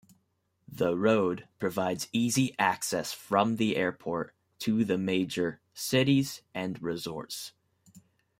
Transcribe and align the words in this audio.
The 0.67 0.97
road 0.97 1.47
provides 1.59 2.07
easy 2.11 2.55
access 2.57 3.13
from 3.13 3.57
the 3.57 3.77
airport 3.77 4.33
to 4.61 4.83
the 4.83 4.97
major 4.97 5.61
cities 5.75 6.41
and 6.55 6.81
resorts. 6.81 7.51